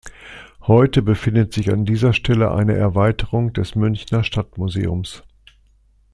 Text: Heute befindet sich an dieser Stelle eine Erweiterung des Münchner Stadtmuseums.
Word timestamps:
Heute 0.63 1.03
befindet 1.03 1.53
sich 1.53 1.71
an 1.71 1.85
dieser 1.85 2.11
Stelle 2.13 2.49
eine 2.51 2.75
Erweiterung 2.75 3.53
des 3.53 3.75
Münchner 3.75 4.23
Stadtmuseums. 4.23 5.21